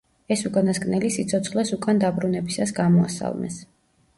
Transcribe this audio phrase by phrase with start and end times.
[0.35, 3.61] ეს უკანასკნელი სიცოცხლეს უკან დაბრუნებისას გამოასალმეს.